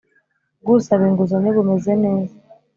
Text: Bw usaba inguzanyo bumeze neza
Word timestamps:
Bw 0.61 0.67
usaba 0.77 1.03
inguzanyo 1.09 1.49
bumeze 1.57 1.91
neza 2.03 2.33